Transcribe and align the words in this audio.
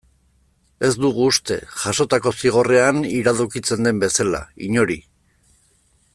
Ez 0.87 0.89
dugu 1.03 1.27
uste, 1.31 1.57
jasotako 1.83 2.33
zigorrean 2.39 3.05
iradokitzen 3.19 3.89
den 3.89 4.01
bezala, 4.05 4.43
inori. 4.71 4.99